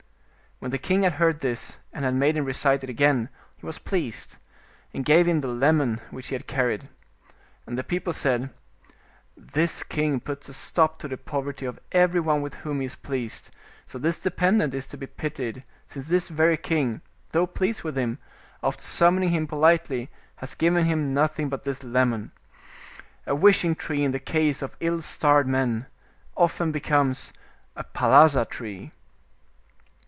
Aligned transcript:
When 0.59 0.69
the 0.69 0.77
king 0.77 1.01
had 1.01 1.13
heard 1.13 1.39
this, 1.39 1.79
and 1.91 2.05
had 2.05 2.13
made 2.13 2.37
him 2.37 2.45
recite 2.45 2.83
it 2.83 2.89
again, 2.91 3.29
he 3.57 3.65
was 3.65 3.79
pleased, 3.79 4.37
and 4.93 5.03
gave 5.03 5.27
him 5.27 5.39
the 5.39 5.47
lemon 5.47 5.99
which 6.11 6.27
he 6.27 6.35
had 6.35 6.45
carried. 6.45 6.87
And 7.65 7.79
the 7.79 7.83
people 7.83 8.13
said, 8.13 8.53
"This 9.35 9.81
king 9.81 10.19
puts 10.19 10.47
a 10.49 10.53
stop 10.53 10.99
to 10.99 11.07
the 11.07 11.17
poverty 11.17 11.65
of 11.65 11.79
everyone 11.91 12.43
with 12.43 12.53
whom 12.61 12.79
he 12.79 12.85
is 12.85 12.93
pleased; 12.93 13.49
so 13.87 13.97
this 13.97 14.19
dependent 14.19 14.75
is 14.75 14.85
to 14.93 14.97
be 14.97 15.07
pitied, 15.07 15.63
since 15.87 16.09
this 16.09 16.29
very 16.29 16.57
king, 16.57 17.01
though 17.31 17.47
pleased 17.47 17.81
with 17.81 17.97
him, 17.97 18.19
after 18.61 18.83
summoning 18.83 19.29
him 19.29 19.47
politely, 19.47 20.11
has 20.35 20.53
given 20.53 20.85
him 20.85 21.11
nothing 21.11 21.49
but 21.49 21.63
this 21.63 21.81
lemon; 21.81 22.31
a 23.25 23.33
wishing 23.33 23.73
tree 23.73 24.03
in 24.03 24.11
the 24.11 24.19
case 24.19 24.61
of 24.61 24.77
ill 24.79 25.01
starred 25.01 25.47
men, 25.47 25.87
often 26.37 26.71
becomes 26.71 27.33
a 27.75 27.83
pcUdsa 27.83 28.47
tree." 28.47 28.91